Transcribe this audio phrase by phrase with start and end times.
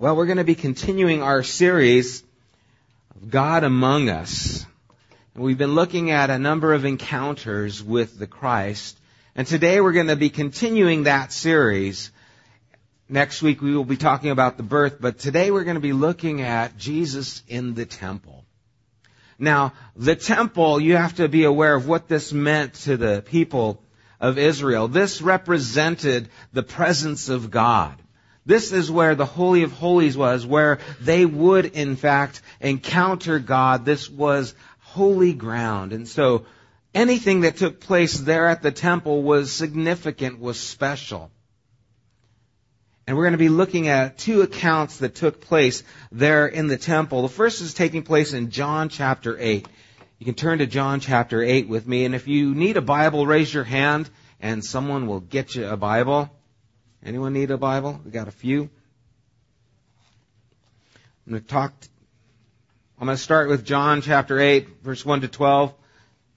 [0.00, 2.22] Well, we're going to be continuing our series
[3.28, 4.64] God Among Us.
[5.34, 8.96] And we've been looking at a number of encounters with the Christ.
[9.34, 12.12] And today we're going to be continuing that series.
[13.08, 15.92] Next week we will be talking about the birth, but today we're going to be
[15.92, 18.44] looking at Jesus in the temple.
[19.36, 23.82] Now, the temple, you have to be aware of what this meant to the people
[24.20, 24.86] of Israel.
[24.86, 28.00] This represented the presence of God.
[28.48, 33.84] This is where the Holy of Holies was, where they would in fact encounter God.
[33.84, 35.92] This was holy ground.
[35.92, 36.46] And so
[36.94, 41.30] anything that took place there at the temple was significant, was special.
[43.06, 46.78] And we're going to be looking at two accounts that took place there in the
[46.78, 47.20] temple.
[47.20, 49.68] The first is taking place in John chapter 8.
[50.18, 53.26] You can turn to John chapter 8 with me, and if you need a Bible,
[53.26, 54.08] raise your hand
[54.40, 56.30] and someone will get you a Bible.
[57.04, 58.00] Anyone need a Bible?
[58.04, 58.68] We got a few.
[61.26, 61.72] I'm going to talk,
[62.98, 65.74] I'm going to start with John chapter 8, verse 1 to 12.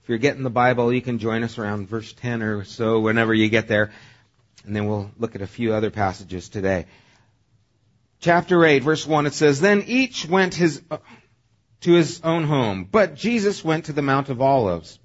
[0.02, 3.34] If you're getting the Bible, you can join us around verse 10 or so whenever
[3.34, 3.90] you get there.
[4.64, 6.86] And then we'll look at a few other passages today.
[8.20, 10.80] Chapter 8, verse 1, it says, Then each went his,
[11.80, 15.00] to his own home, but Jesus went to the Mount of Olives.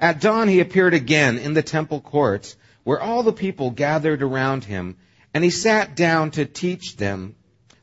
[0.00, 4.62] At dawn he appeared again in the temple courts, where all the people gathered around
[4.62, 4.96] him,
[5.34, 7.34] and he sat down to teach them.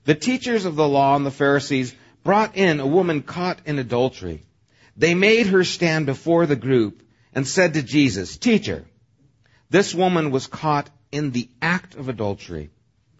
[0.06, 4.44] The teachers of the law and the Pharisees brought in a woman caught in adultery.
[4.96, 8.86] They made her stand before the group and said to Jesus, Teacher,
[9.70, 12.70] this woman was caught in the act of adultery.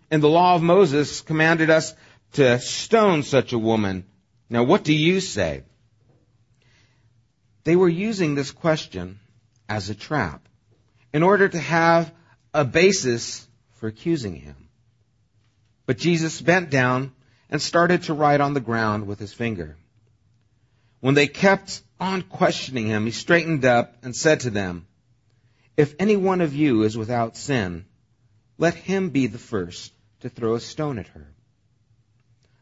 [0.10, 1.94] And the law of Moses commanded us
[2.34, 4.06] to stone such a woman.
[4.50, 5.64] Now what do you say?
[7.66, 9.20] They were using this question
[9.68, 10.48] as a trap
[11.14, 12.12] in order to have
[12.54, 14.56] a basis for accusing him.
[15.86, 17.14] But Jesus bent down
[17.50, 19.78] and started to write on the ground with his finger.
[21.02, 24.88] When they kept on questioning him, he straightened up and said to them,
[25.76, 27.86] if any one of you is without sin,
[28.58, 31.28] let him be the first to throw a stone at her.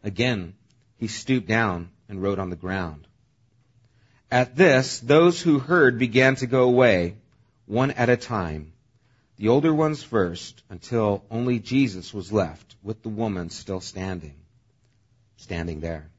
[0.03, 0.55] Again,
[0.97, 3.07] he stooped down and wrote on the ground.
[4.31, 7.17] At this, those who heard began to go away,
[7.71, 8.73] one at a time,
[9.37, 14.35] the older ones first, until only Jesus was left with the woman still standing,
[15.37, 16.09] standing there.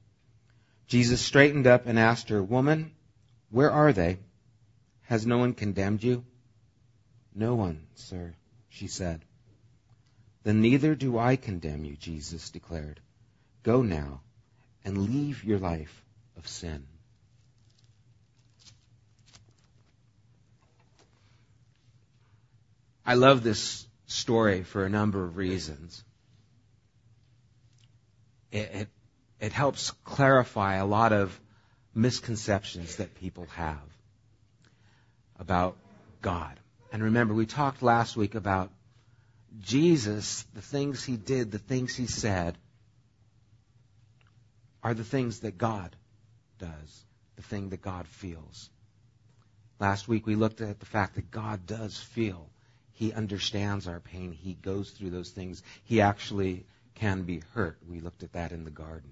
[0.86, 2.90] Jesus straightened up and asked her, Woman,
[3.50, 4.18] where are they?
[5.02, 6.24] Has no one condemned you?
[7.34, 8.32] No one, sir,
[8.70, 9.20] she said.
[10.44, 12.98] Then neither do I condemn you, Jesus declared.
[13.62, 14.22] Go now
[14.86, 16.02] and leave your life
[16.38, 16.86] of sin.
[23.04, 26.04] I love this story for a number of reasons.
[28.50, 28.88] It, it,
[29.40, 31.38] it helps clarify a lot of
[31.94, 33.78] misconceptions that people have
[35.38, 35.76] about
[36.20, 36.58] God.
[36.92, 38.70] And remember, we talked last week about
[39.60, 42.56] Jesus, the things he did, the things he said,
[44.82, 45.94] are the things that God
[46.58, 47.04] does,
[47.36, 48.70] the thing that God feels.
[49.78, 52.48] Last week we looked at the fact that God does feel.
[53.02, 54.30] He understands our pain.
[54.30, 55.60] He goes through those things.
[55.82, 56.64] He actually
[56.94, 57.76] can be hurt.
[57.90, 59.10] We looked at that in the garden.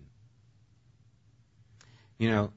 [2.16, 2.52] You know,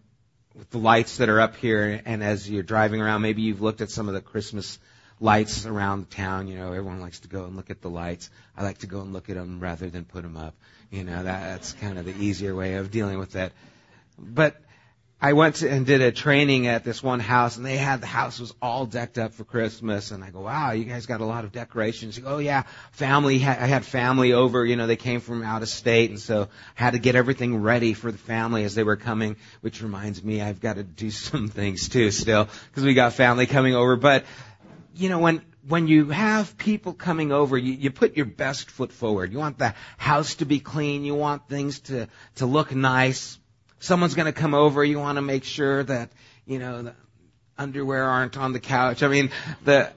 [0.54, 3.82] with the lights that are up here, and as you're driving around, maybe you've looked
[3.82, 4.78] at some of the Christmas
[5.20, 6.48] lights around town.
[6.48, 8.30] You know, everyone likes to go and look at the lights.
[8.56, 10.54] I like to go and look at them rather than put them up.
[10.92, 13.54] You know, that, that's kind of the easier way of dealing with that.
[14.20, 14.56] But
[15.24, 18.08] I went to, and did a training at this one house, and they had the
[18.08, 20.12] house was all decked up for Christmas.
[20.12, 23.36] And I go, "Wow, you guys got a lot of decorations." Go, "Oh yeah, family.
[23.36, 24.66] I had family over.
[24.66, 27.62] You know, they came from out of state, and so I had to get everything
[27.62, 31.10] ready for the family as they were coming." Which reminds me, I've got to do
[31.30, 33.96] some things too still because we got family coming over.
[33.96, 34.26] But
[34.94, 38.92] you know, when when you have people coming over, you, you put your best foot
[38.92, 39.32] forward.
[39.32, 41.06] You want the house to be clean.
[41.06, 43.40] You want things to to look nice.
[43.84, 44.82] Someone's going to come over.
[44.82, 46.10] You want to make sure that
[46.46, 46.96] you know the
[47.58, 49.04] underwear aren't on the couch.
[49.04, 49.30] I mean,
[49.66, 49.92] the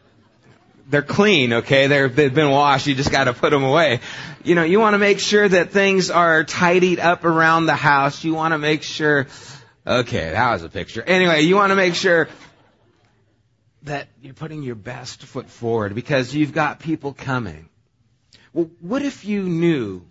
[0.89, 1.87] they're clean, okay?
[1.87, 2.89] They're, they've been washed.
[2.89, 4.01] You just got to put them away.
[4.43, 8.25] You know, you want to make sure that things are tidied up around the house.
[8.25, 9.29] You want to make sure.
[9.87, 11.03] Okay, that was a picture.
[11.03, 12.29] Anyway, you want to make sure
[13.83, 17.69] that you're putting your best foot forward because you've got people coming.
[18.53, 20.03] Well, what if you knew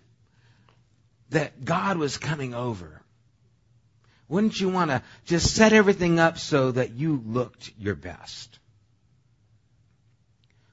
[1.28, 3.02] that God was coming over?
[4.28, 8.58] Wouldn't you want to just set everything up so that you looked your best?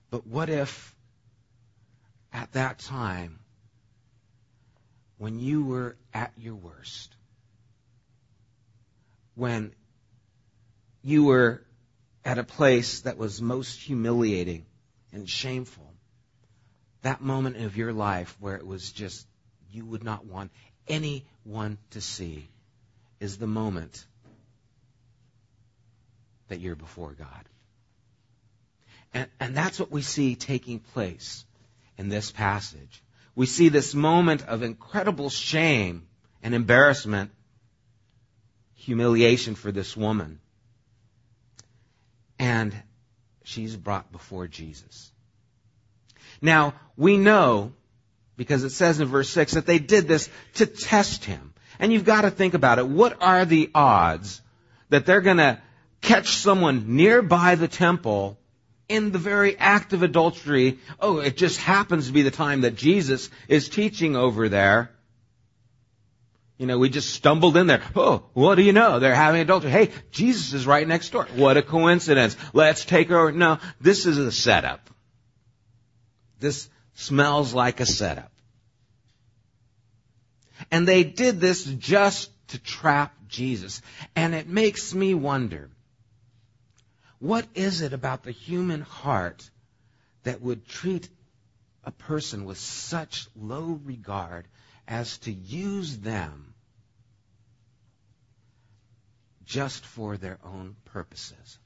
[0.10, 0.96] But what if
[2.32, 3.40] at that time
[5.18, 7.16] when you were at your worst,
[9.36, 9.74] when
[11.04, 11.64] you were
[12.26, 14.66] at a place that was most humiliating
[15.12, 15.94] and shameful,
[17.04, 19.28] that moment of your life where it was just
[19.72, 20.52] you would not want
[20.88, 22.48] anyone to see
[23.24, 24.06] is the moment
[26.50, 27.50] that you're before God.
[29.14, 31.46] And, and that's what we see taking place
[31.98, 33.02] in this passage.
[33.34, 36.06] We see this moment of incredible shame
[36.44, 37.32] and embarrassment,
[38.76, 40.42] humiliation for this woman.
[42.38, 42.76] And
[43.46, 45.14] she's brought before Jesus.
[46.42, 47.72] Now, we know,
[48.36, 51.53] because it says in verse 6, that they did this to test him.
[51.80, 52.88] And you've got to think about it.
[52.88, 54.42] What are the odds
[54.90, 55.62] that they're going to
[56.02, 58.38] catch someone nearby the temple
[58.90, 60.80] in the very act of adultery?
[61.00, 64.92] Oh, it just happens to be the time that Jesus is teaching over there.
[66.58, 67.82] You know, we just stumbled in there.
[67.96, 69.00] Oh, what do you know?
[69.00, 69.72] They're having adultery.
[69.72, 71.28] Hey, Jesus is right next door.
[71.36, 72.38] What a coincidence.
[72.54, 73.32] Let's take over.
[73.32, 74.90] No, this is a setup.
[76.40, 78.33] This smells like a setup.
[80.72, 83.82] And they did this just to trap Jesus.
[84.16, 85.70] And it makes me wonder,
[87.20, 89.50] what is it about the human heart
[90.24, 91.10] that would treat
[91.84, 94.46] a person with such low regard
[94.88, 96.54] as to use them
[99.46, 101.60] just for their own purposes?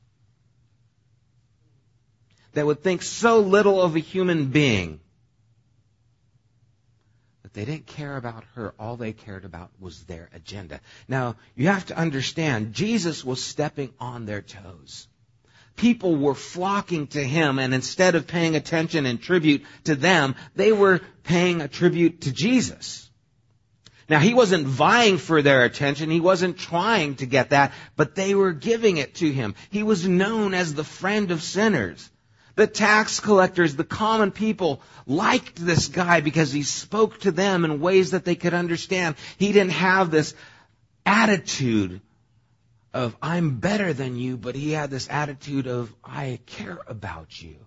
[2.54, 5.00] That would think so little of a human being
[7.54, 8.74] they didn't care about her.
[8.80, 10.82] All they cared about was their agenda.
[11.08, 15.08] Now, you have to understand, Jesus was stepping on their toes.
[15.76, 20.72] People were flocking to him, and instead of paying attention and tribute to them, they
[20.72, 23.08] were paying a tribute to Jesus.
[24.10, 26.10] Now, he wasn't vying for their attention.
[26.10, 29.54] He wasn't trying to get that, but they were giving it to him.
[29.70, 32.10] He was known as the friend of sinners.
[32.58, 37.80] The tax collectors, the common people liked this guy because he spoke to them in
[37.80, 39.16] ways that they could understand.
[39.38, 40.34] He didn't have this
[41.06, 42.02] attitude
[42.96, 47.58] of, I'm better than you, but he had this attitude of, I care about you.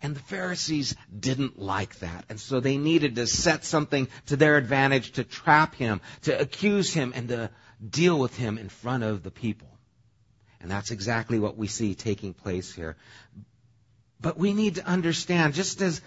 [0.00, 2.24] And the Pharisees didn't like that.
[2.30, 6.94] And so they needed to set something to their advantage to trap him, to accuse
[6.94, 7.50] him, and to
[7.86, 9.68] deal with him in front of the people.
[10.60, 12.96] And that's exactly what we see taking place here.
[14.20, 16.00] But we need to understand, just as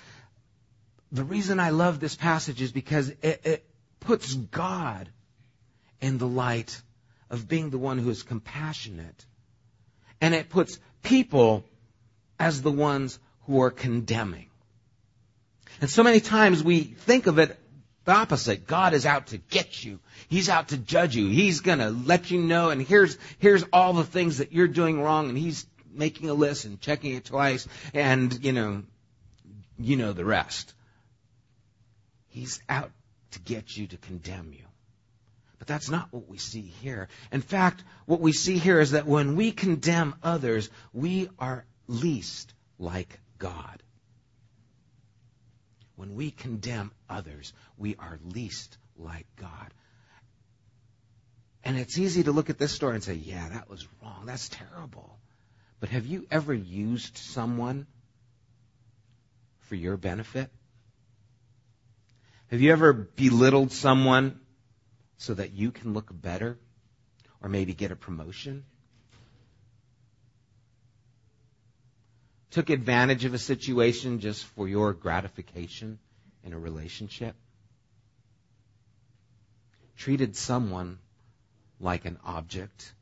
[1.11, 3.65] the reason I love this passage is because it, it
[3.99, 5.09] puts God
[6.01, 6.81] in the light
[7.29, 9.25] of being the one who is compassionate.
[10.19, 11.63] And it puts people
[12.39, 14.47] as the ones who are condemning.
[15.79, 17.57] And so many times we think of it
[18.11, 18.67] opposite.
[18.67, 19.99] God is out to get you.
[20.29, 21.27] He's out to judge you.
[21.27, 25.29] He's gonna let you know and here's, here's all the things that you're doing wrong
[25.29, 28.83] and he's making a list and checking it twice and, you know,
[29.79, 30.73] you know the rest.
[32.29, 32.91] He's out
[33.31, 34.65] to get you to condemn you.
[35.57, 37.07] But that's not what we see here.
[37.31, 42.53] In fact, what we see here is that when we condemn others, we are least
[42.79, 43.83] like God.
[46.01, 49.71] When we condemn others, we are least like God.
[51.63, 54.23] And it's easy to look at this story and say, yeah, that was wrong.
[54.25, 55.19] That's terrible.
[55.79, 57.85] But have you ever used someone
[59.59, 60.49] for your benefit?
[62.49, 64.39] Have you ever belittled someone
[65.17, 66.57] so that you can look better
[67.43, 68.65] or maybe get a promotion?
[72.51, 75.99] Took advantage of a situation just for your gratification
[76.43, 77.35] in a relationship?
[79.97, 80.99] Treated someone
[81.79, 82.93] like an object.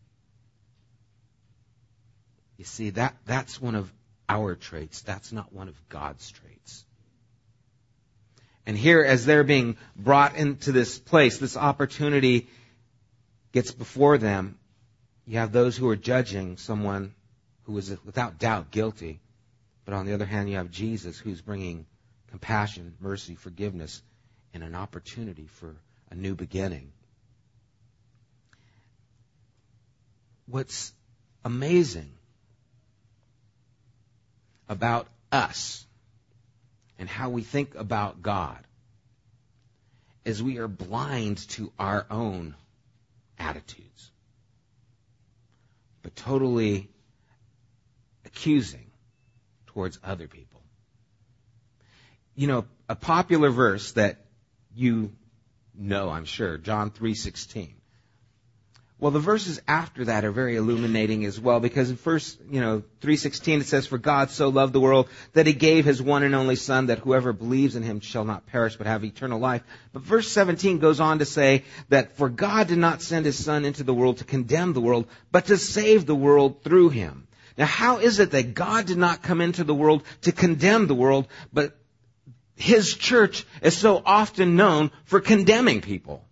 [2.57, 3.91] You see, that, that's one of
[4.27, 5.01] our traits.
[5.01, 6.85] That's not one of God's traits.
[8.65, 12.49] And here, as they're being brought into this place, this opportunity
[13.51, 14.59] gets before them.
[15.25, 17.15] You have those who are judging someone
[17.63, 19.21] who is without doubt guilty.
[19.89, 21.87] But on the other hand, you have Jesus who's bringing
[22.27, 24.03] compassion, mercy, forgiveness,
[24.53, 25.75] and an opportunity for
[26.11, 26.91] a new beginning.
[30.45, 30.93] what's
[31.43, 32.11] amazing
[34.67, 35.87] about us
[36.99, 38.59] and how we think about God
[40.23, 42.53] is we are blind to our own
[43.39, 44.11] attitudes,
[46.03, 46.89] but totally
[48.25, 48.88] accusing
[49.73, 50.61] towards other people.
[52.35, 54.25] you know, a popular verse that
[54.73, 55.11] you
[55.77, 57.75] know, I'm sure, John 3:16.
[58.97, 62.83] Well, the verses after that are very illuminating as well because in first, you know,
[63.01, 66.35] 3:16 it says for God so loved the world that he gave his one and
[66.35, 69.63] only son that whoever believes in him shall not perish but have eternal life.
[69.93, 73.63] But verse 17 goes on to say that for God did not send his son
[73.63, 77.27] into the world to condemn the world, but to save the world through him.
[77.59, 80.95] Now, how is it that God did not come into the world to condemn the
[80.95, 81.77] world, but
[82.55, 86.25] his church is so often known for condemning people?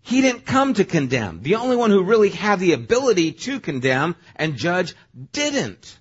[0.00, 1.42] He didn't come to condemn.
[1.42, 4.94] The only one who really had the ability to condemn and judge
[5.32, 5.98] didn't.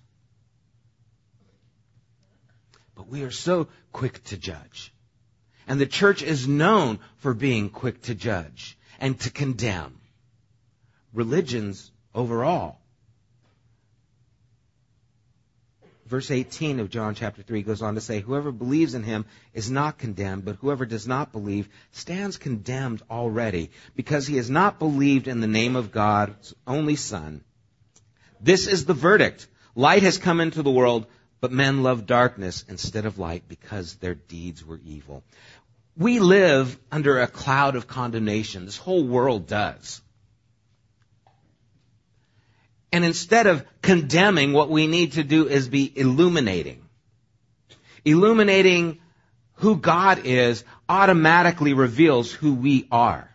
[2.93, 4.93] But we are so quick to judge.
[5.67, 9.99] And the church is known for being quick to judge and to condemn.
[11.11, 12.82] Religions overall
[16.13, 19.71] verse 18 of John chapter 3 goes on to say, Whoever believes in him is
[19.71, 25.27] not condemned, but whoever does not believe stands condemned already, because he has not believed
[25.27, 27.43] in the name of God's only Son.
[28.39, 29.47] This is the verdict.
[29.73, 31.07] Light has come into the world,
[31.41, 35.23] but men love darkness instead of light because their deeds were evil.
[35.97, 38.65] We live under a cloud of condemnation.
[38.65, 39.99] This whole world does.
[42.93, 46.85] And instead of condemning, what we need to do is be illuminating.
[48.05, 48.99] Illuminating
[49.55, 53.33] who God is automatically reveals who we are.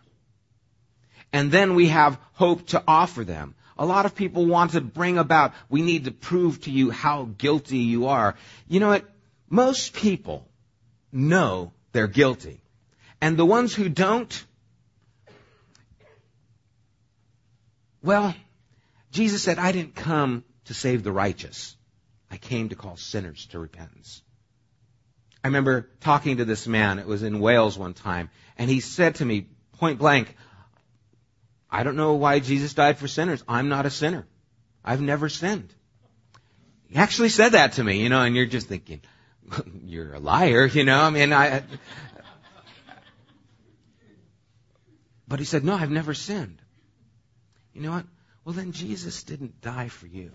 [1.33, 3.53] And then we have hope to offer them.
[3.77, 7.27] A lot of people want to bring about, we need to prove to you how
[7.37, 8.35] guilty you are.
[8.69, 9.09] You know what?
[9.49, 10.47] Most people
[11.11, 12.61] know they're guilty.
[13.19, 14.45] And the ones who don't,
[18.01, 18.33] well,
[19.11, 21.75] Jesus said, I didn't come to save the righteous.
[22.29, 24.21] I came to call sinners to repentance.
[25.43, 29.15] I remember talking to this man, it was in Wales one time, and he said
[29.15, 29.47] to me
[29.77, 30.35] point blank,
[31.71, 33.43] I don't know why Jesus died for sinners.
[33.47, 34.27] I'm not a sinner.
[34.83, 35.73] I've never sinned.
[36.87, 39.01] He actually said that to me, you know, and you're just thinking,
[39.83, 41.63] you're a liar, you know, I mean, I,
[45.27, 46.61] but he said, no, I've never sinned.
[47.73, 48.05] You know what?
[48.49, 50.31] Well, then Jesus didn't die for you.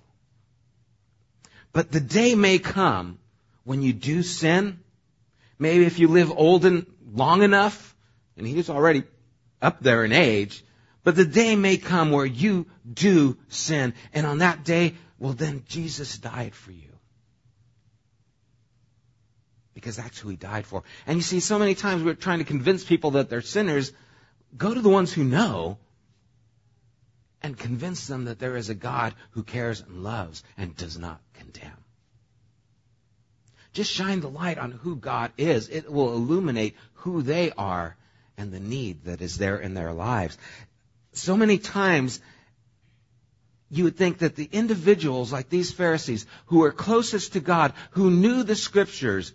[1.73, 3.19] But the day may come
[3.65, 4.79] when you do sin.
[5.59, 7.97] Maybe if you live old and long enough,
[8.37, 9.03] and he's already
[9.61, 10.65] up there in age,
[11.03, 13.95] but the day may come where you do sin.
[14.13, 16.93] And on that day, well, then Jesus died for you.
[19.73, 20.85] Because that's who he died for.
[21.09, 23.93] And you see, so many times we're trying to convince people that they're sinners.
[24.57, 25.79] Go to the ones who know
[27.45, 31.21] and convince them that there is a God who cares and loves and does not
[31.35, 31.77] condemn.
[33.75, 35.69] Just shine the light on who God is.
[35.69, 37.97] It will illuminate who they are
[38.39, 40.39] and the need that is there in their lives.
[41.13, 42.19] So many times,
[43.71, 48.11] you would think that the individuals like these Pharisees who are closest to God, who
[48.11, 49.35] knew the scriptures,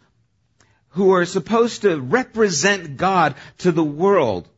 [0.89, 4.49] who are supposed to represent God to the world,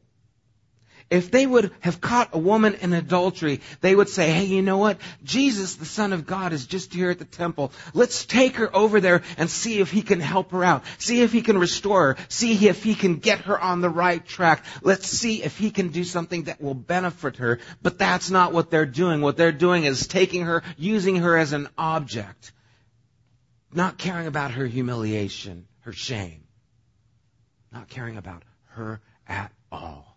[1.12, 4.78] if they would have caught a woman in adultery, they would say, hey, you know
[4.78, 4.98] what?
[5.24, 7.74] Jesus, the Son of God, is just here at the temple.
[7.94, 10.84] Let's take her over there and see if he can help her out.
[11.00, 12.26] See if he can restore her.
[12.30, 14.64] See if he can get her on the right track.
[14.82, 17.60] Let's see if he can do something that will benefit her.
[17.82, 19.20] But that's not what they're doing.
[19.20, 22.54] What they're doing is taking her, using her as an object.
[23.74, 26.46] Not caring about her humiliation, her shame.
[27.74, 28.44] Not caring about
[28.76, 30.11] her at all.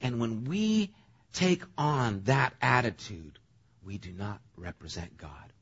[0.00, 0.94] And when we
[1.32, 3.38] take on that attitude,
[3.84, 5.52] we do not represent God.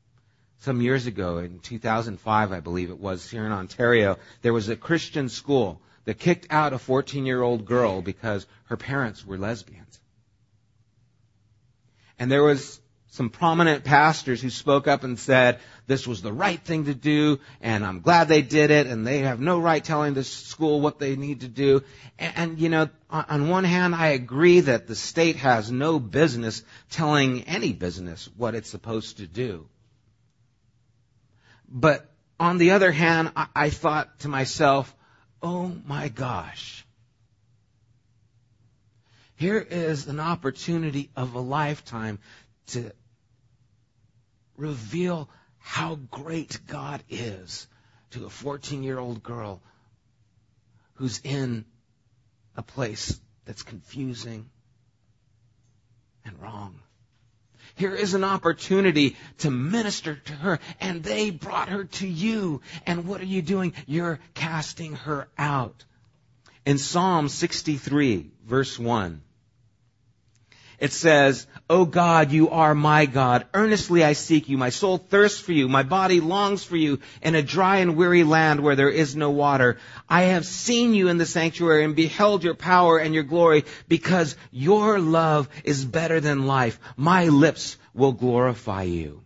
[0.59, 4.75] Some years ago, in 2005, I believe it was, here in Ontario, there was a
[4.75, 9.99] Christian school that kicked out a 14 year old girl because her parents were lesbians.
[12.19, 16.59] And there was some prominent pastors who spoke up and said this was the right
[16.59, 20.13] thing to do, and I'm glad they did it, and they have no right telling
[20.13, 21.83] the school what they need to do.
[22.19, 25.99] And, and you know, on, on one hand, I agree that the state has no
[25.99, 29.67] business telling any business what it's supposed to do.
[31.69, 32.09] But
[32.39, 34.93] on the other hand, I, I thought to myself,
[35.41, 36.85] oh my gosh.
[39.35, 42.19] Here is an opportunity of a lifetime
[42.67, 42.91] to
[44.55, 47.67] reveal how great God is
[48.11, 49.61] to a 14 year old girl
[50.95, 51.65] who's in
[52.55, 54.49] a place that's confusing
[56.25, 56.79] and wrong.
[57.75, 62.61] Here is an opportunity to minister to her, and they brought her to you.
[62.85, 63.73] And what are you doing?
[63.85, 65.85] You're casting her out.
[66.65, 69.21] In Psalm 63, verse 1,
[70.79, 73.47] it says, O God, you are my God.
[73.53, 74.57] Earnestly I seek you.
[74.57, 75.67] My soul thirsts for you.
[75.67, 79.31] My body longs for you in a dry and weary land where there is no
[79.31, 79.77] water.
[80.07, 84.35] I have seen you in the sanctuary and beheld your power and your glory because
[84.51, 86.79] your love is better than life.
[86.95, 89.23] My lips will glorify you.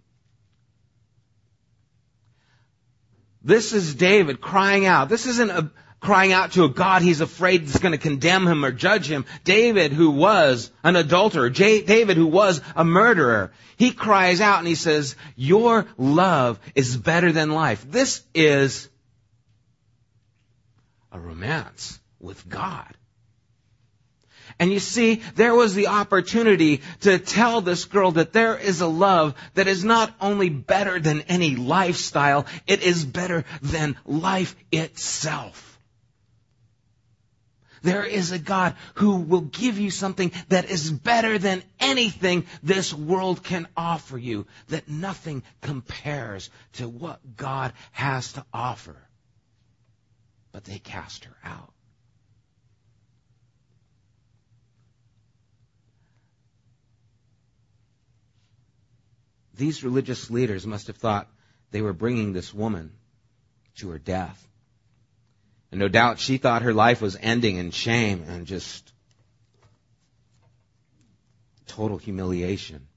[3.43, 5.09] This is David crying out.
[5.09, 8.65] This isn't a, crying out to a God he's afraid is going to condemn him
[8.65, 9.25] or judge him.
[9.43, 14.67] David, who was an adulterer, J- David, who was a murderer, he cries out and
[14.67, 17.85] he says, Your love is better than life.
[17.89, 18.89] This is
[21.11, 22.97] a romance with God.
[24.59, 28.87] And you see, there was the opportunity to tell this girl that there is a
[28.87, 35.70] love that is not only better than any lifestyle, it is better than life itself.
[37.81, 42.93] There is a God who will give you something that is better than anything this
[42.93, 48.95] world can offer you, that nothing compares to what God has to offer.
[50.51, 51.73] But they cast her out.
[59.55, 61.29] These religious leaders must have thought
[61.71, 62.93] they were bringing this woman
[63.77, 64.47] to her death.
[65.71, 68.91] And no doubt she thought her life was ending in shame and just
[71.67, 72.87] total humiliation.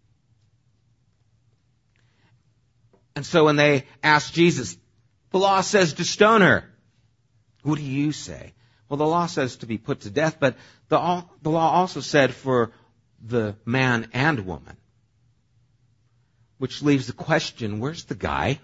[3.15, 4.77] And so when they asked Jesus,
[5.31, 6.65] the law says to stone her.
[7.63, 8.53] What do you say?
[8.89, 10.57] Well, the law says to be put to death, but
[10.89, 12.73] the, the law also said for
[13.25, 14.77] the man and woman.
[16.59, 18.61] Which leaves the question, where's the guy?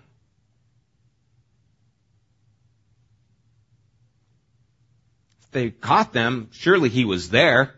[5.52, 7.74] They caught them, surely he was there.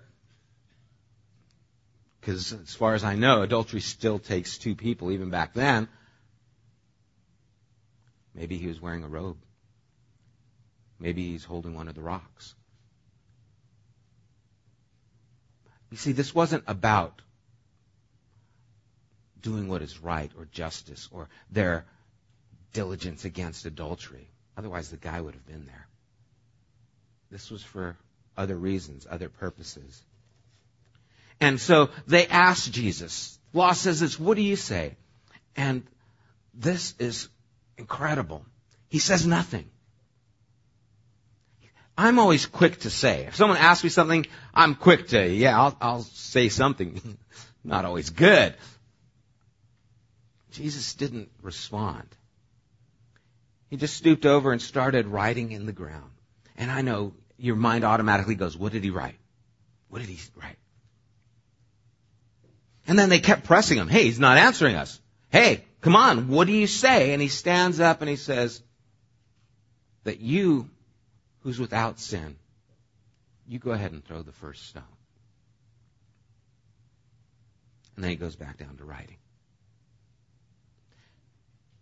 [2.20, 5.88] Because as far as I know, adultery still takes two people, even back then.
[8.34, 9.38] Maybe he was wearing a robe.
[10.98, 12.54] Maybe he's holding one of the rocks.
[15.90, 17.20] You see, this wasn't about
[19.40, 21.84] doing what is right or justice or their
[22.72, 24.28] diligence against adultery.
[24.56, 25.88] Otherwise, the guy would have been there.
[27.32, 27.96] This was for
[28.36, 30.04] other reasons, other purposes.
[31.40, 33.38] And so they asked Jesus.
[33.54, 34.96] Law says this, what do you say?
[35.56, 35.82] And
[36.52, 37.30] this is
[37.78, 38.44] incredible.
[38.90, 39.64] He says nothing.
[41.96, 43.26] I'm always quick to say.
[43.26, 47.16] If someone asks me something, I'm quick to, yeah, I'll, I'll say something.
[47.64, 48.54] Not always good.
[50.50, 52.08] Jesus didn't respond.
[53.70, 56.10] He just stooped over and started writing in the ground.
[56.56, 59.16] And I know your mind automatically goes, what did he write?
[59.88, 60.58] What did he write?
[62.86, 63.88] And then they kept pressing him.
[63.88, 65.00] Hey, he's not answering us.
[65.30, 67.12] Hey, come on, what do you say?
[67.12, 68.62] And he stands up and he says,
[70.04, 70.70] that you,
[71.40, 72.36] who's without sin,
[73.48, 74.84] you go ahead and throw the first stone.
[77.96, 79.16] And then he goes back down to writing.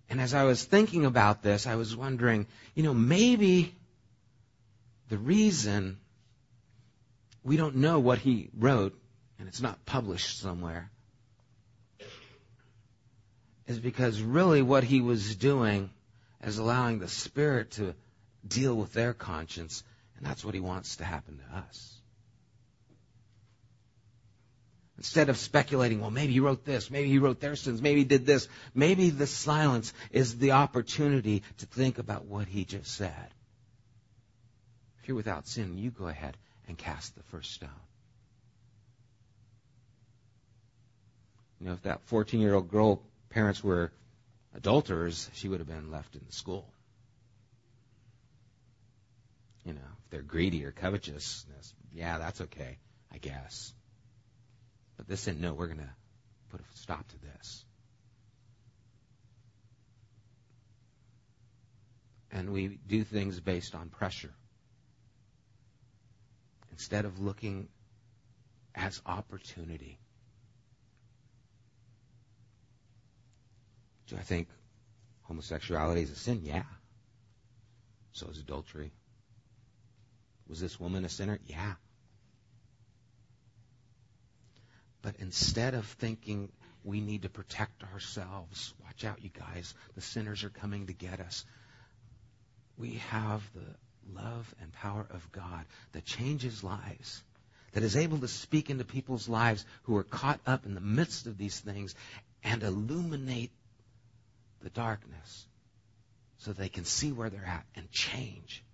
[0.08, 3.74] And as I was thinking about this, I was wondering, you know, maybe
[5.10, 5.98] the reason
[7.42, 8.96] we don't know what he wrote,
[9.38, 10.90] and it's not published somewhere,
[13.66, 15.90] is because really what he was doing
[16.44, 17.94] is allowing the Spirit to
[18.46, 19.82] deal with their conscience,
[20.16, 21.96] and that's what he wants to happen to us.
[24.96, 28.04] Instead of speculating, well, maybe he wrote this, maybe he wrote their sins, maybe he
[28.04, 33.34] did this, maybe the silence is the opportunity to think about what he just said
[35.10, 36.36] you're without sin, you go ahead
[36.68, 37.68] and cast the first stone.
[41.58, 43.90] You know, if that 14 year old girl parents were
[44.54, 46.72] adulterers, she would have been left in the school.
[49.64, 52.78] You know, if they're greedy or covetousness, yeah, that's okay,
[53.12, 53.74] I guess.
[54.96, 55.94] But this said, no, we're going to
[56.50, 57.64] put a stop to this.
[62.30, 64.30] And we do things based on pressure
[66.80, 67.68] instead of looking
[68.74, 69.98] as opportunity.
[74.06, 74.48] Do I think
[75.24, 76.40] homosexuality is a sin?
[76.42, 76.62] Yeah.
[78.12, 78.92] So is adultery.
[80.48, 81.38] Was this woman a sinner?
[81.44, 81.74] Yeah.
[85.02, 86.50] But instead of thinking,
[86.82, 88.72] we need to protect ourselves.
[88.86, 89.74] Watch out, you guys.
[89.96, 91.44] The sinners are coming to get us.
[92.78, 93.66] We have the
[94.14, 97.22] love and power of God that changes lives,
[97.72, 101.26] that is able to speak into people's lives who are caught up in the midst
[101.26, 101.94] of these things
[102.42, 103.50] and illuminate
[104.62, 105.46] the darkness
[106.38, 108.64] so they can see where they're at and change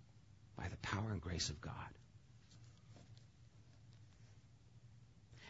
[0.57, 1.73] by the power and grace of God.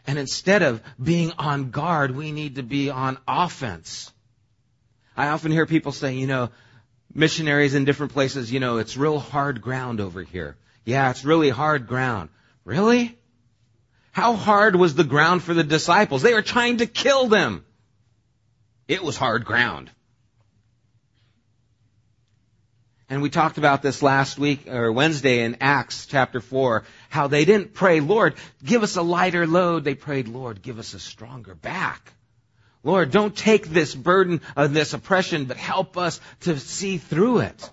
[0.05, 4.11] And instead of being on guard, we need to be on offense.
[5.17, 6.49] I often hear people say, you know,
[7.17, 10.55] missionaries in different places, you know, it's real hard ground over here.
[10.85, 12.29] Yeah, it's really hard ground.
[12.63, 13.17] Really?
[14.11, 16.21] How hard was the ground for the disciples?
[16.21, 17.65] They were trying to kill them.
[18.87, 19.89] It was hard ground.
[23.09, 27.45] And we talked about this last week or Wednesday in Acts chapter 4, how they
[27.45, 29.85] didn't pray, Lord, give us a lighter load.
[29.85, 32.13] They prayed, Lord, give us a stronger back.
[32.87, 37.69] Lord, don't take this burden of this oppression, but help us to see through it.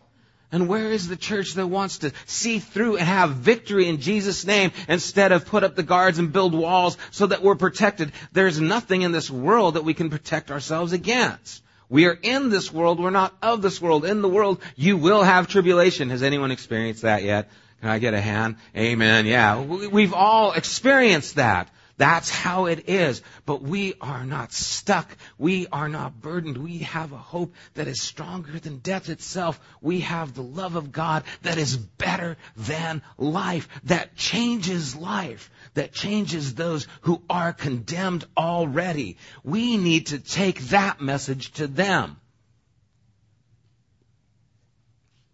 [0.51, 4.45] And where is the church that wants to see through and have victory in Jesus'
[4.45, 8.11] name instead of put up the guards and build walls so that we're protected?
[8.33, 11.63] There's nothing in this world that we can protect ourselves against.
[11.89, 12.99] We are in this world.
[12.99, 14.05] We're not of this world.
[14.05, 16.11] In the world, you will have tribulation.
[16.11, 17.51] Has anyone experienced that yet?
[17.81, 18.57] Can I get a hand?
[18.77, 19.27] Amen.
[19.27, 19.61] Yeah.
[19.61, 21.71] We've all experienced that.
[21.97, 23.23] That's how it is.
[23.47, 25.17] But we are not stuck.
[25.39, 26.59] We are not burdened.
[26.59, 29.61] We have a hope that is stronger than death itself.
[29.81, 35.93] We have the love of God that is better than life, that changes life, that
[35.93, 39.17] changes those who are condemned already.
[39.45, 42.17] We need to take that message to them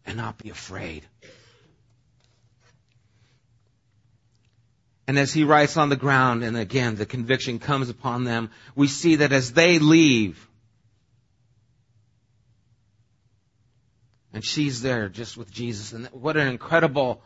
[0.04, 1.06] and not be afraid.
[5.10, 8.86] And as he writes on the ground, and again, the conviction comes upon them, we
[8.86, 10.48] see that as they leave,
[14.32, 17.22] and she's there just with Jesus, and what an incredible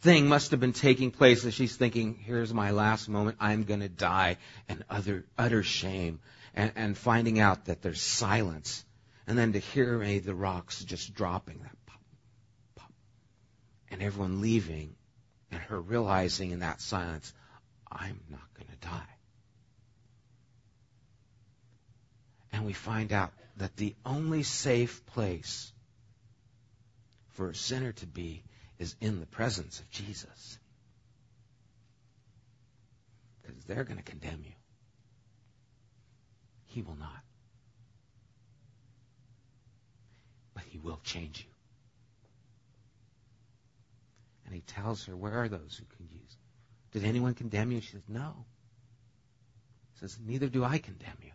[0.00, 3.88] thing must have been taking place as she's thinking, here's my last moment, I'm gonna
[3.88, 6.18] die, and utter, utter shame,
[6.54, 8.84] and, and finding out that there's silence,
[9.28, 12.00] and then to hear the rocks just dropping, that pop,
[12.74, 12.92] pop,
[13.92, 14.96] and everyone leaving,
[15.52, 17.32] and her realizing in that silence,
[17.90, 19.02] I'm not going to die.
[22.52, 25.70] And we find out that the only safe place
[27.30, 28.42] for a sinner to be
[28.78, 30.58] is in the presence of Jesus.
[33.42, 34.52] Because they're going to condemn you.
[36.66, 37.10] He will not.
[40.54, 41.51] But he will change you.
[44.52, 46.36] And he tells her, Where are those who can use?
[46.92, 47.80] Did anyone condemn you?
[47.80, 48.44] She says, No.
[49.94, 51.30] He says, Neither do I condemn you.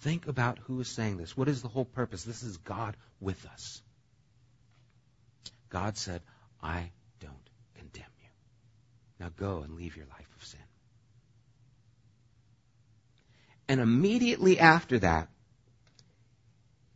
[0.00, 1.36] Think about who is saying this.
[1.36, 2.24] What is the whole purpose?
[2.24, 3.82] This is God with us.
[5.68, 6.22] God said,
[6.62, 8.30] I don't condemn you.
[9.20, 10.60] Now go and leave your life of sin.
[13.68, 15.28] And immediately after that,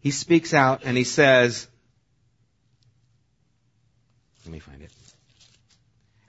[0.01, 1.69] he speaks out and he says,
[4.45, 4.91] let me find it.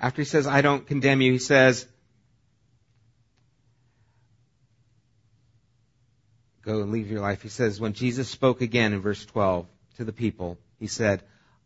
[0.04, 1.88] After he says, I don't condemn you, he says,
[6.62, 7.42] go and leave your life.
[7.42, 11.24] He says, when Jesus spoke again in verse 12 to the people, he said,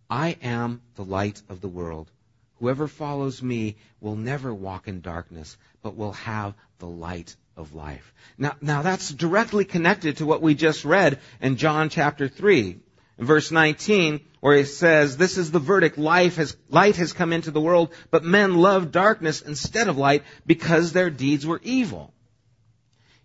[0.08, 2.12] I am the light of the world.
[2.60, 8.14] Whoever follows me will never walk in darkness, but will have the light of life.
[8.38, 12.78] Now, now that's directly connected to what we just read in John chapter 3.
[13.20, 17.50] Verse 19, where he says, This is the verdict, life has, light has come into
[17.50, 22.14] the world, but men love darkness instead of light because their deeds were evil.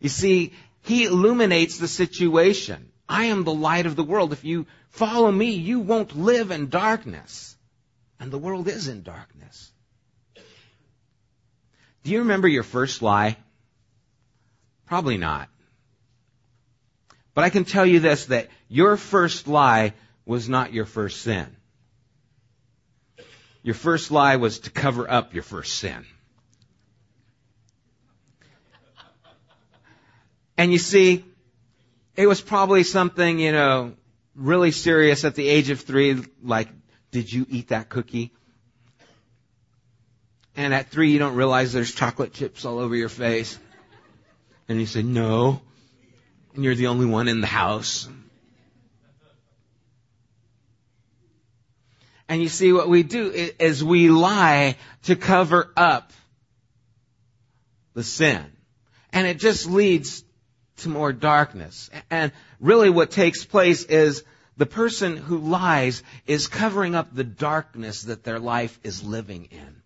[0.00, 0.52] You see,
[0.83, 2.90] he illuminates the situation.
[3.09, 4.33] I am the light of the world.
[4.33, 7.57] If you follow me, you won't live in darkness.
[8.18, 9.70] And the world is in darkness.
[12.02, 13.37] Do you remember your first lie?
[14.87, 15.48] Probably not.
[17.35, 19.95] But I can tell you this, that your first lie
[20.27, 21.47] was not your first sin.
[23.62, 26.05] Your first lie was to cover up your first sin.
[30.59, 31.25] And you see,
[32.16, 33.95] it was probably something, you know,
[34.35, 36.68] really serious at the age of three, like,
[37.11, 38.33] did you eat that cookie?
[40.55, 43.59] And at three, you don't realize there's chocolate chips all over your face.
[44.68, 45.62] And you say, no
[46.54, 48.08] and you're the only one in the house.
[52.28, 56.12] And you see what we do is we lie to cover up
[57.94, 58.44] the sin.
[59.12, 60.24] And it just leads
[60.78, 61.90] to more darkness.
[62.10, 64.24] And really what takes place is
[64.56, 69.82] the person who lies is covering up the darkness that their life is living in.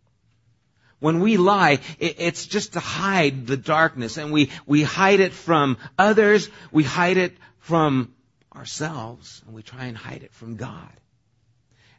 [0.98, 5.76] When we lie, it's just to hide the darkness and we, we hide it from
[5.98, 8.14] others, we hide it from
[8.54, 10.92] ourselves, and we try and hide it from God.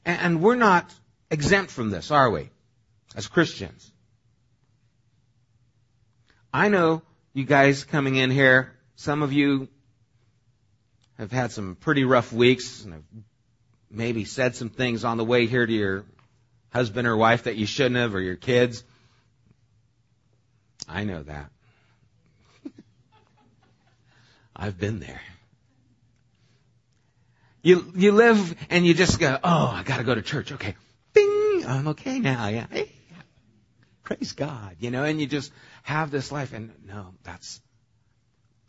[0.04, 0.92] And we're not
[1.30, 2.50] exempt from this, are we?
[3.16, 3.92] As Christians.
[6.54, 9.68] I know you guys coming in here, some of you
[11.18, 13.04] have had some pretty rough weeks and have
[13.92, 16.06] maybe said some things on the way here to your
[16.70, 18.84] husband or wife that you shouldn't have or your kids.
[20.88, 21.52] I know that.
[24.56, 25.22] I've been there.
[27.62, 30.52] You, you live and you just go, oh, I gotta go to church.
[30.52, 30.76] Okay.
[31.14, 31.66] Bing!
[31.68, 32.48] I'm okay now.
[32.48, 32.66] Yeah.
[32.70, 32.92] Hey.
[34.04, 34.78] Praise God.
[34.80, 35.52] You know, and you just
[35.84, 37.62] have this life and no, that's,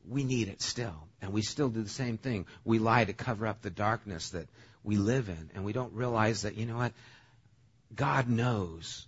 [0.07, 1.09] we need it still.
[1.22, 2.46] And we still do the same thing.
[2.64, 4.48] We lie to cover up the darkness that
[4.85, 5.50] we live in.
[5.54, 6.92] And we don't realize that, you know what?
[7.94, 9.07] God knows.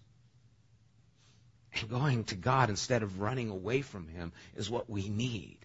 [1.74, 5.58] And going to God instead of running away from Him is what we need.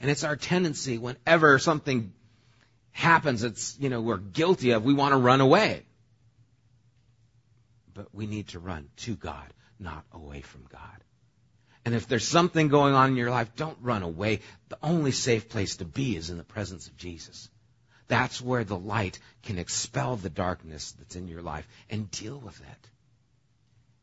[0.00, 2.12] And it's our tendency whenever something
[2.92, 5.82] happens it's, you know, we're guilty of, we want to run away.
[7.94, 11.04] But we need to run to God, not away from God.
[11.84, 14.40] And if there's something going on in your life, don't run away.
[14.68, 17.48] The only safe place to be is in the presence of Jesus.
[18.06, 22.60] That's where the light can expel the darkness that's in your life and deal with
[22.60, 22.88] it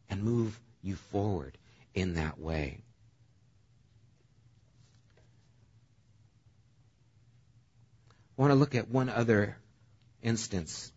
[0.10, 1.58] and move you forward
[1.94, 2.80] in that way.
[8.38, 9.58] I want to look at one other
[10.22, 10.92] instance.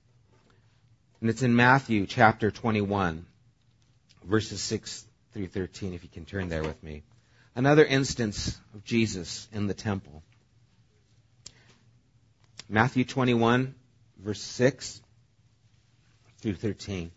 [1.20, 3.26] And it's in Matthew chapter 21,
[4.24, 7.02] verses 6 through 13, if you can turn there with me.
[7.54, 10.22] Another instance of Jesus in the temple.
[12.68, 13.74] Matthew 21,
[14.18, 15.02] verse 6
[16.40, 17.10] through 13.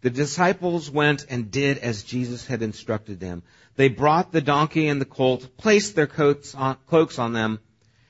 [0.00, 3.42] The disciples went and did as Jesus had instructed them.
[3.76, 7.58] They brought the donkey and the colt, placed their coats on, cloaks on them,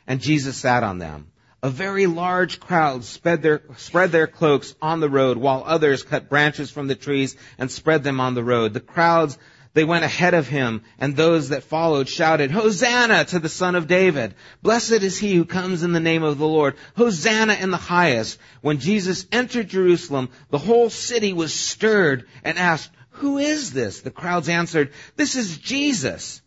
[0.06, 1.28] and Jesus sat on them.
[1.62, 6.28] A very large crowd spread their, spread their cloaks on the road, while others cut
[6.28, 8.74] branches from the trees and spread them on the road.
[8.74, 9.38] The crowds,
[9.78, 13.86] they went ahead of him, and those that followed shouted, Hosanna to the Son of
[13.86, 14.34] David!
[14.60, 16.74] Blessed is he who comes in the name of the Lord!
[16.96, 18.40] Hosanna in the highest!
[18.60, 24.00] When Jesus entered Jerusalem, the whole city was stirred and asked, Who is this?
[24.00, 26.42] The crowds answered, This is Jesus,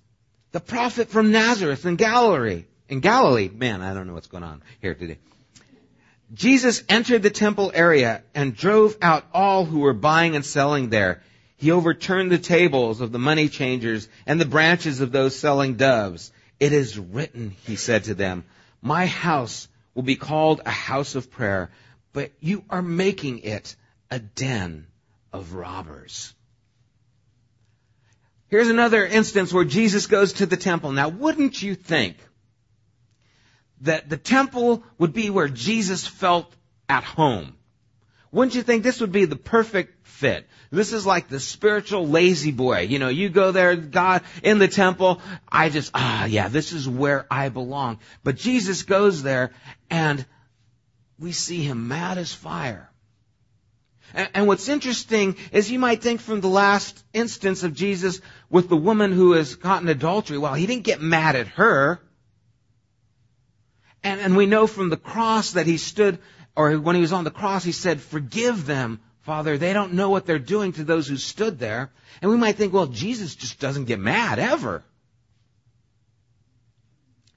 [0.51, 3.49] the prophet from Nazareth in Galilee in Galilee.
[3.49, 5.19] Man, I don't know what's going on here today.
[6.33, 11.23] Jesus entered the temple area and drove out all who were buying and selling there.
[11.61, 16.31] He overturned the tables of the money changers and the branches of those selling doves.
[16.59, 18.45] It is written, he said to them,
[18.81, 21.69] my house will be called a house of prayer,
[22.13, 23.75] but you are making it
[24.09, 24.87] a den
[25.31, 26.33] of robbers.
[28.47, 30.91] Here's another instance where Jesus goes to the temple.
[30.91, 32.17] Now, wouldn't you think
[33.81, 36.51] that the temple would be where Jesus felt
[36.89, 37.55] at home.
[38.31, 40.47] Wouldn't you think this would be the perfect fit?
[40.69, 42.81] This is like the spiritual La-Z-Boy.
[42.81, 45.19] You know, you go there, God, in the temple,
[45.51, 47.97] I just, ah, yeah, this is where I belong.
[48.23, 49.51] But Jesus goes there
[49.89, 50.23] and
[51.17, 52.91] we see him mad as fire.
[54.13, 58.69] And, and what's interesting is you might think from the last instance of Jesus with
[58.69, 61.99] the woman who is caught in adultery, well, he didn't get mad at her.
[64.03, 66.19] And, and we know from the cross that he stood,
[66.55, 69.57] or when he was on the cross, he said, forgive them, Father.
[69.57, 71.91] They don't know what they're doing to those who stood there.
[72.21, 74.83] And we might think, well, Jesus just doesn't get mad ever.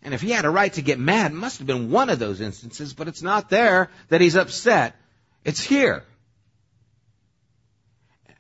[0.03, 2.19] And if he had a right to get mad, it must have been one of
[2.19, 4.97] those instances, but it's not there that he's upset.
[5.45, 6.05] It's here.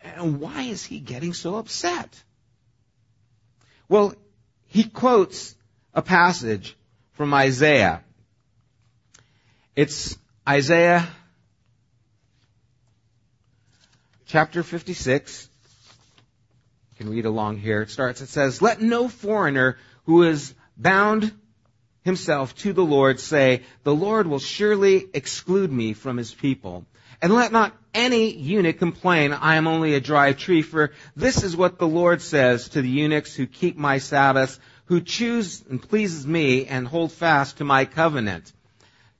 [0.02, 2.22] And why is he getting so upset?
[3.88, 4.14] Well,
[4.66, 5.54] he quotes
[5.94, 6.76] a passage
[7.12, 8.02] from Isaiah
[9.76, 10.16] it's
[10.48, 11.08] Isaiah
[14.34, 15.48] chapter 56.
[16.90, 17.82] You can read along here.
[17.82, 21.30] It starts, it says, Let no foreigner who is bound
[22.02, 26.84] himself to the Lord say, The Lord will surely exclude me from his people.
[27.22, 31.56] And let not any eunuch complain, I am only a dry tree, for this is
[31.56, 36.26] what the Lord says to the eunuchs who keep my Sabbaths, who choose and pleases
[36.26, 38.52] me and hold fast to my covenant.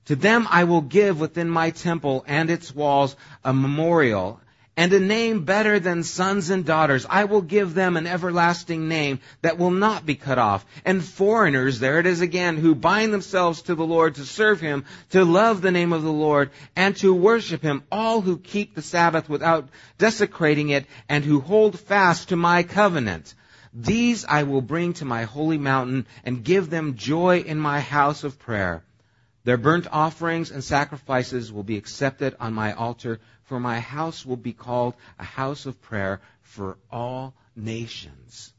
[0.07, 4.41] To them I will give within my temple and its walls a memorial
[4.77, 7.07] and a name better than sons and daughters.
[7.09, 10.67] I will give them an everlasting name that will not be cut off.
[10.85, 14.85] And foreigners, there it is again, who bind themselves to the Lord to serve Him,
[15.11, 18.83] to love the name of the Lord, and to worship Him, all who keep the
[18.83, 23.35] Sabbath without desecrating it, and who hold fast to my covenant.
[23.73, 28.25] These I will bring to my holy mountain, and give them joy in my house
[28.25, 28.83] of prayer.
[29.45, 34.39] Their burnt offerings and sacrifices will be accepted on my altar, for my house will
[34.39, 38.53] be called a house of prayer for all nations.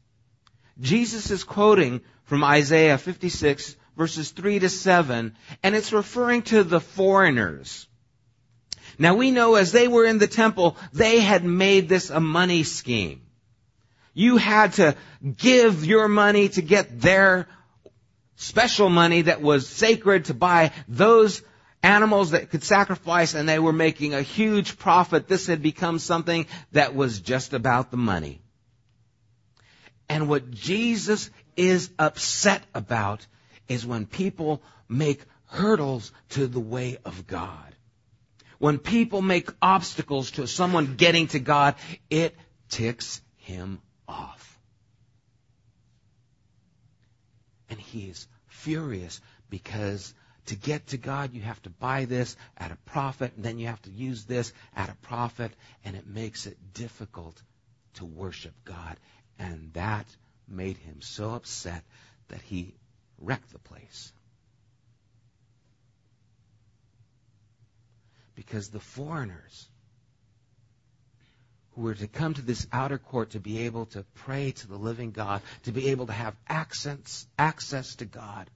[0.80, 6.80] Jesus is quoting from Isaiah 56 verses 3 to 7, and it's referring to the
[6.80, 7.88] foreigners.
[8.98, 12.62] Now we know as they were in the temple, they had made this a money
[12.62, 13.22] scheme.
[14.14, 14.96] You had to
[15.36, 17.48] give your money to get their
[18.36, 21.42] special money that was sacred to buy those
[21.82, 25.28] animals that could sacrifice and they were making a huge profit.
[25.28, 28.40] This had become something that was just about the money.
[30.08, 33.26] And what Jesus is upset about
[33.68, 37.74] is when people make hurdles to the way of God.
[38.58, 41.74] When people make obstacles to someone getting to God,
[42.08, 42.34] it
[42.68, 44.45] ticks him off.
[47.68, 50.14] And he is furious because
[50.46, 53.66] to get to God, you have to buy this at a profit, and then you
[53.66, 55.52] have to use this at a profit,
[55.84, 57.40] and it makes it difficult
[57.94, 58.96] to worship God.
[59.38, 60.06] And that
[60.48, 61.82] made him so upset
[62.28, 62.74] that he
[63.18, 64.12] wrecked the place.
[68.36, 69.68] Because the foreigners
[71.76, 75.10] were to come to this outer court to be able to pray to the living
[75.10, 78.48] God, to be able to have access, access to God,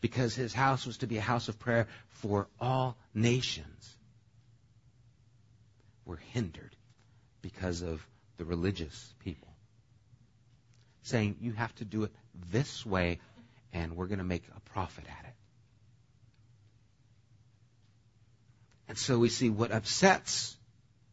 [0.00, 3.96] because his house was to be a house of prayer for all nations,
[6.04, 6.76] were hindered
[7.40, 9.48] because of the religious people.
[11.04, 12.12] Saying, you have to do it
[12.50, 13.18] this way,
[13.72, 15.34] and we're going to make a profit at it.
[18.88, 20.56] And so we see what upsets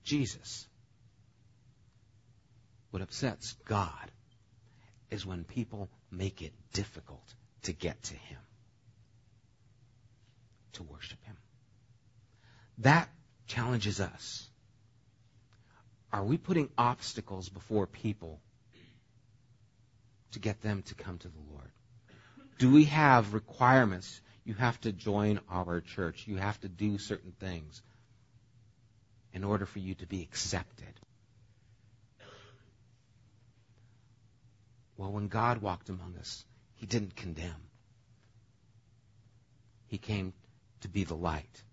[0.03, 0.67] Jesus
[2.91, 4.11] what upsets God
[5.09, 8.39] is when people make it difficult to get to Him,
[10.73, 11.35] to worship Him.
[12.79, 13.09] That
[13.47, 14.47] challenges us.
[16.11, 18.39] Are we putting obstacles before people
[20.31, 21.71] to get them to come to the Lord?
[22.57, 24.21] Do we have requirements?
[24.43, 26.25] You have to join our church.
[26.27, 27.81] You have to do certain things
[29.33, 30.87] in order for you to be accepted.
[34.99, 36.43] Well, when God walked among us,
[36.75, 37.55] He didn't condemn.
[39.87, 40.33] He came
[40.81, 41.63] to be the light.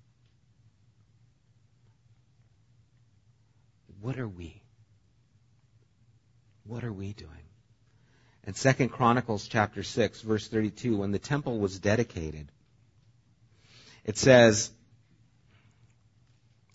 [4.01, 4.63] What are we?
[6.69, 7.33] What are we doing?
[8.47, 12.47] In 2 Chronicles chapter 6, verse 32, when the temple was dedicated,
[14.05, 14.71] it says,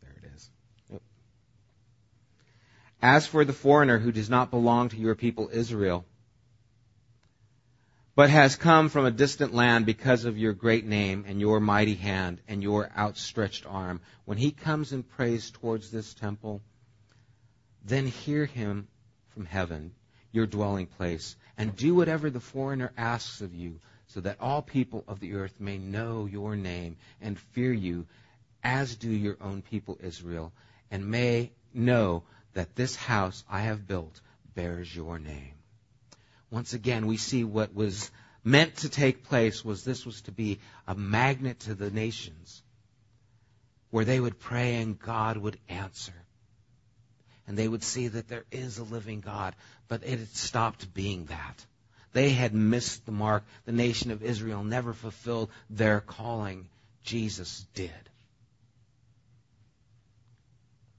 [0.03, 0.49] there it is.
[3.01, 6.05] As for the foreigner who does not belong to your people Israel,
[8.13, 11.95] but has come from a distant land because of your great name and your mighty
[11.95, 14.01] hand and your outstretched arm.
[14.25, 16.61] When he comes and prays towards this temple,
[17.85, 18.87] then hear him
[19.29, 19.93] from heaven,
[20.31, 25.05] your dwelling place, and do whatever the foreigner asks of you, so that all people
[25.07, 28.05] of the earth may know your name and fear you,
[28.61, 30.51] as do your own people Israel,
[30.91, 34.19] and may know that this house I have built
[34.53, 35.53] bears your name
[36.51, 38.11] once again, we see what was
[38.43, 42.61] meant to take place was this was to be a magnet to the nations
[43.89, 46.13] where they would pray and God would answer.
[47.47, 49.55] And they would see that there is a living God,
[49.87, 51.65] but it had stopped being that.
[52.13, 53.43] They had missed the mark.
[53.65, 56.67] The nation of Israel never fulfilled their calling.
[57.03, 57.91] Jesus did.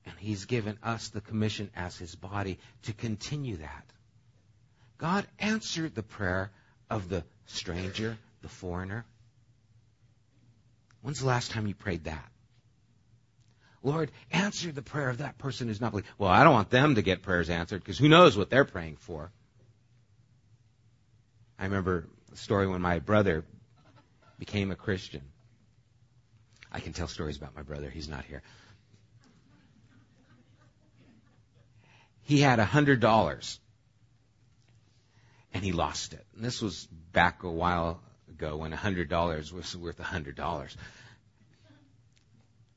[0.06, 3.84] And He's given us the commission as His body to continue that.
[5.02, 6.52] God answered the prayer
[6.88, 9.04] of the stranger, the foreigner.
[11.00, 12.30] When's the last time you prayed that?
[13.82, 16.08] Lord, answer the prayer of that person who's not believing.
[16.18, 18.94] Well, I don't want them to get prayers answered because who knows what they're praying
[19.00, 19.32] for.
[21.58, 23.44] I remember a story when my brother
[24.38, 25.22] became a Christian.
[26.70, 27.90] I can tell stories about my brother.
[27.90, 28.42] He's not here.
[32.22, 33.58] He had a hundred dollars
[35.52, 36.24] and he lost it.
[36.34, 40.76] And this was back a while ago when $100 was worth $100.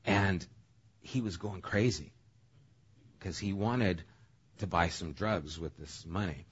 [0.04, 0.46] And
[1.00, 2.12] he was going crazy
[3.18, 4.02] because he wanted
[4.58, 6.46] to buy some drugs with this money.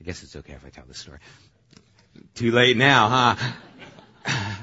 [0.00, 1.18] I guess it's okay if I tell this story.
[2.34, 3.36] Too late now,
[4.24, 4.34] huh?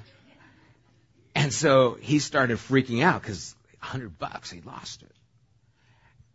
[1.36, 5.12] and so he started freaking out because a hundred bucks, he lost it.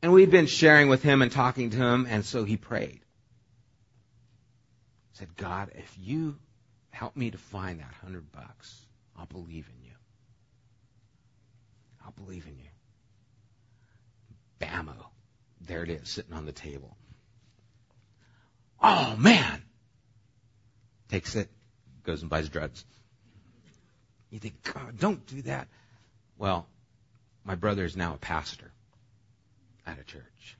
[0.02, 3.00] And we'd been sharing with him and talking to him, and so he prayed.
[5.14, 6.36] Said, God, if you
[6.90, 8.86] help me to find that hundred bucks,
[9.16, 9.92] I'll believe in you.
[12.04, 12.68] I'll believe in you.
[14.60, 14.94] Bammo.
[15.60, 16.96] There it is, sitting on the table.
[18.80, 19.62] Oh man!
[21.08, 21.50] Takes it,
[22.04, 22.84] goes and buys drugs.
[24.30, 25.66] You think, God, don't do that.
[26.36, 26.68] Well,
[27.44, 28.70] my brother is now a pastor
[29.88, 30.56] at a church.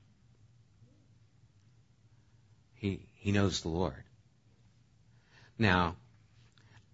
[2.73, 4.03] He, he knows the Lord.
[5.57, 5.97] Now,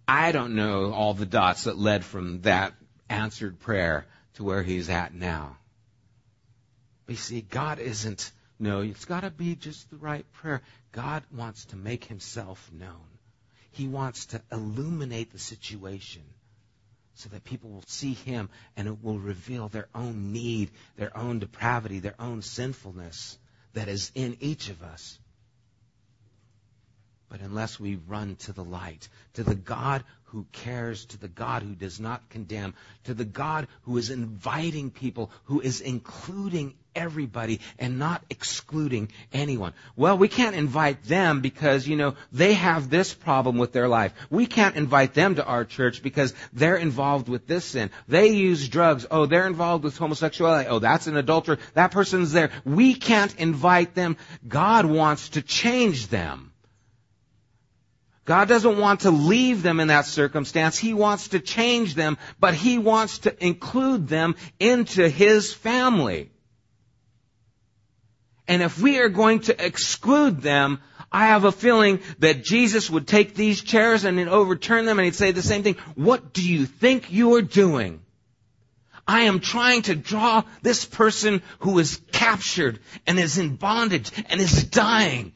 [0.06, 2.74] I don't know all the dots that led from that
[3.08, 5.56] answered prayer to where he's at now.
[7.06, 10.62] But you see, God isn't, no, it's gotta be just the right prayer.
[10.92, 13.06] God wants to make himself known.
[13.70, 16.22] He wants to illuminate the situation
[17.16, 21.38] so that people will see him and it will reveal their own need, their own
[21.38, 23.38] depravity, their own sinfulness
[23.72, 25.18] that is in each of us.
[27.28, 31.62] But unless we run to the light, to the God who cares, to the God
[31.62, 37.60] who does not condemn, to the God who is inviting people, who is including everybody
[37.78, 39.72] and not excluding anyone.
[39.94, 44.12] Well, we can't invite them because, you know, they have this problem with their life.
[44.30, 47.90] We can't invite them to our church because they're involved with this sin.
[48.08, 49.06] They use drugs.
[49.10, 50.68] Oh, they're involved with homosexuality.
[50.68, 51.58] Oh, that's an adulterer.
[51.74, 52.50] That person's there.
[52.64, 54.16] We can't invite them.
[54.48, 56.52] God wants to change them.
[58.26, 60.76] God doesn't want to leave them in that circumstance.
[60.76, 66.30] He wants to change them, but He wants to include them into His family.
[68.48, 70.80] And if we are going to exclude them,
[71.10, 75.14] I have a feeling that Jesus would take these chairs and overturn them and he'd
[75.14, 75.76] say the same thing.
[75.94, 78.00] What do you think you are doing?
[79.08, 84.40] I am trying to draw this person who is captured and is in bondage and
[84.40, 85.32] is dying.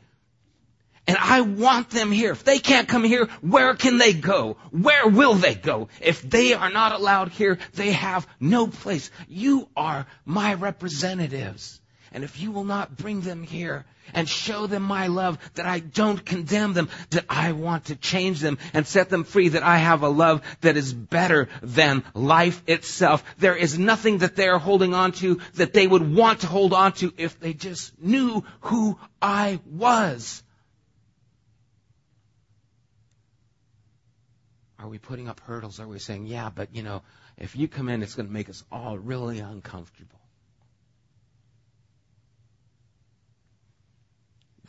[1.07, 2.33] And I want them here.
[2.33, 4.59] If they can't come here, where can they go?
[4.71, 5.89] Where will they go?
[6.01, 9.11] If they are not allowed here, they have no place.
[9.29, 11.80] You are my representatives.
[12.13, 15.79] And if you will not bring them here and show them my love, that I
[15.79, 19.79] don't condemn them, that I want to change them and set them free, that I
[19.79, 23.23] have a love that is better than life itself.
[23.39, 26.73] There is nothing that they are holding on to that they would want to hold
[26.73, 30.43] on to if they just knew who I was.
[34.81, 35.79] Are we putting up hurdles?
[35.79, 37.03] Are we saying, yeah, but you know,
[37.37, 40.20] if you come in, it's going to make us all really uncomfortable?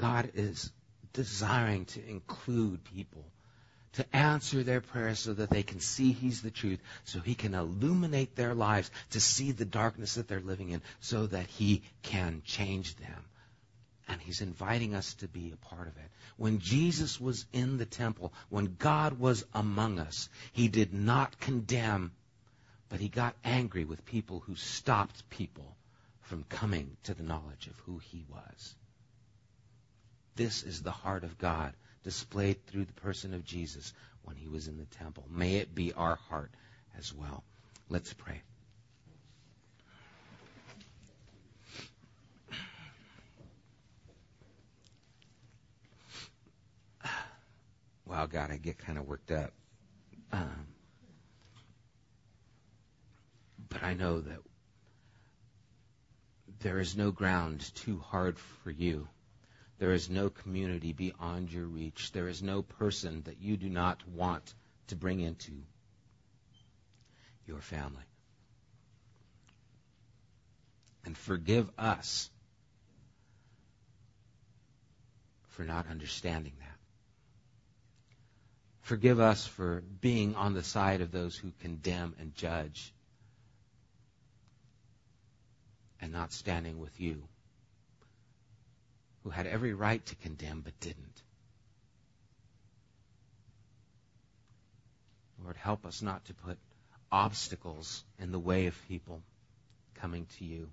[0.01, 0.71] God is
[1.13, 3.23] desiring to include people,
[3.93, 7.53] to answer their prayers so that they can see He's the truth, so He can
[7.53, 12.41] illuminate their lives to see the darkness that they're living in, so that He can
[12.45, 13.25] change them.
[14.07, 16.09] And He's inviting us to be a part of it.
[16.35, 22.11] When Jesus was in the temple, when God was among us, He did not condemn,
[22.89, 25.75] but He got angry with people who stopped people
[26.21, 28.75] from coming to the knowledge of who He was.
[30.35, 31.73] This is the heart of God
[32.03, 35.25] displayed through the person of Jesus when He was in the temple.
[35.29, 36.51] May it be our heart
[36.97, 37.43] as well.
[37.89, 38.41] Let's pray.
[48.05, 49.51] wow, God, I get kind of worked up.
[50.31, 50.67] Um,
[53.69, 54.39] but I know that
[56.59, 59.07] there is no ground too hard for you.
[59.81, 62.11] There is no community beyond your reach.
[62.11, 64.53] There is no person that you do not want
[64.89, 65.53] to bring into
[67.47, 68.03] your family.
[71.03, 72.29] And forgive us
[75.47, 76.77] for not understanding that.
[78.81, 82.93] Forgive us for being on the side of those who condemn and judge
[85.99, 87.23] and not standing with you,
[89.23, 91.23] who had every right to condemn but didn't.
[95.43, 96.57] Lord, help us not to put
[97.11, 99.21] obstacles in the way of people
[99.95, 100.69] coming to you.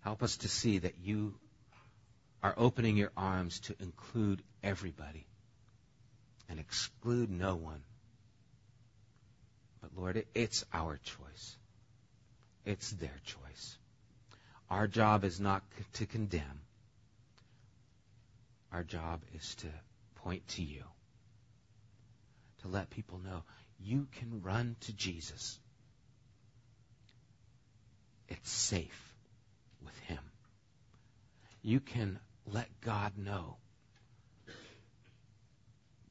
[0.00, 1.34] Help us to see that you
[2.42, 5.26] are opening your arms to include everybody
[6.48, 7.82] and exclude no one.
[9.82, 11.56] But Lord, it's our choice.
[12.64, 13.78] It's their choice.
[14.70, 15.62] Our job is not
[15.94, 16.60] to condemn.
[18.72, 19.68] Our job is to
[20.16, 20.84] point to you.
[22.62, 23.42] To let people know
[23.78, 25.58] you can run to Jesus.
[28.28, 29.14] It's safe
[29.84, 30.18] with Him.
[31.62, 33.56] You can let God know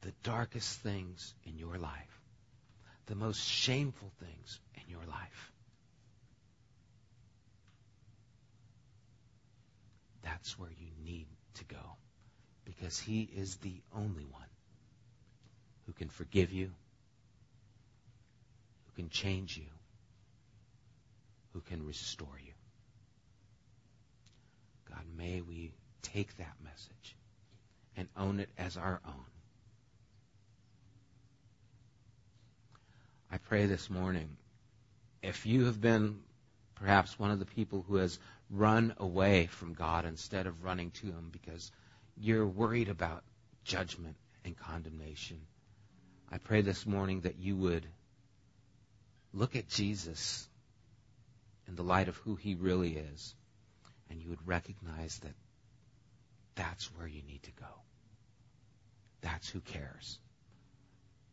[0.02, 2.22] the darkest things in your life,
[3.06, 5.52] the most shameful things in your life.
[10.24, 11.98] That's where you need to go
[12.70, 14.44] because He is the only one
[15.86, 16.72] who can forgive you,
[18.86, 19.66] who can change you,
[21.54, 22.54] who can restore you.
[24.90, 27.16] God, may we take that message
[27.98, 29.26] and own it as our own.
[33.32, 34.38] I pray this morning,
[35.22, 36.20] if you have been
[36.76, 41.08] perhaps one of the people who has run away from God instead of running to
[41.08, 41.72] Him because
[42.20, 43.24] you're worried about
[43.64, 45.40] judgment and condemnation,
[46.32, 47.86] I pray this morning that you would
[49.34, 50.48] look at Jesus
[51.68, 53.34] in the light of who He really is,
[54.10, 55.34] and you would recognize that
[56.56, 57.68] that's where you need to go.
[59.22, 60.20] That's who cares.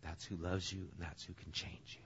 [0.03, 2.05] That's who loves you, and that's who can change you.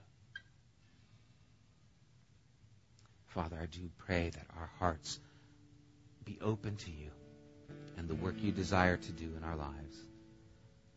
[3.27, 5.19] Father, I do pray that our hearts
[6.25, 7.11] be open to you
[7.97, 9.97] and the work you desire to do in our lives.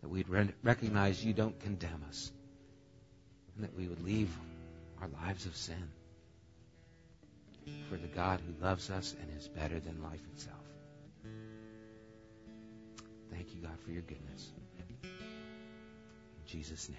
[0.02, 2.30] That we'd re- recognize you don't condemn us,
[3.54, 4.30] and that we would leave
[5.00, 5.90] our lives of sin
[7.88, 10.56] for the God who loves us and is better than life itself.
[13.30, 14.52] Thank you, God, for your goodness.
[15.02, 15.10] In
[16.46, 16.98] Jesus' name,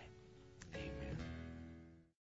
[0.75, 1.44] amen.